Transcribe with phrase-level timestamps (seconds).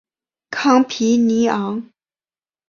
[0.49, 1.87] 康皮尼昂。